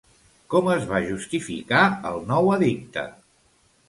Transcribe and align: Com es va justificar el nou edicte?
Com 0.51 0.69
es 0.75 0.85
va 0.91 1.01
justificar 1.09 1.81
el 2.13 2.17
nou 2.31 2.49
edicte? 2.57 3.05